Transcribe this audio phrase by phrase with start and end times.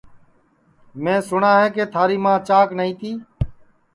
[1.03, 3.11] میں سُٹؔا ہے کہ تھاری ماں چاک نائی تی